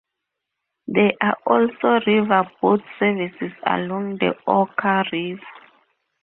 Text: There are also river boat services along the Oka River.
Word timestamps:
There 0.87 1.11
are 1.21 1.37
also 1.45 1.99
river 2.07 2.49
boat 2.59 2.81
services 2.97 3.51
along 3.67 4.17
the 4.17 4.33
Oka 4.47 5.03
River. 5.11 5.39